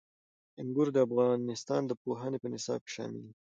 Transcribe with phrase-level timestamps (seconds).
[0.61, 3.33] انګور د افغانستان د پوهنې په نصاب کې شامل دي.